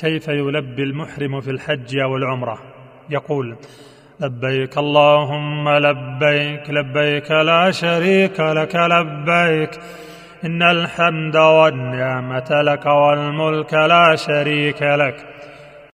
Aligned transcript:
كيف 0.00 0.28
يلبي 0.28 0.82
المحرم 0.82 1.40
في 1.40 1.50
الحج 1.50 1.98
أو 1.98 2.16
العمرة؟ 2.16 2.58
يقول 3.10 3.56
لبيك 4.20 4.78
اللهم 4.78 5.68
لبيك 5.68 6.70
لبيك 6.70 7.30
لا 7.30 7.70
شريك 7.70 8.40
لك 8.40 8.74
لبيك. 8.74 9.70
إن 10.44 10.62
الحمد 10.62 11.36
والنعمة 11.36 12.48
لك 12.50 12.86
والملك 12.86 13.74
لا 13.74 14.16
شريك 14.16 14.82
لك. 14.82 15.26